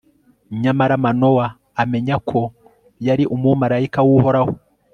nyamara 0.61 0.95
manowa 1.03 1.45
amenya 1.81 2.15
ko 2.29 2.41
yari 3.07 3.23
umumalayika 3.35 3.99
w'uhoraho 4.07 4.53